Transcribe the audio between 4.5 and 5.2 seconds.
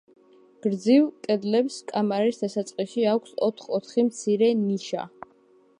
ნიშა.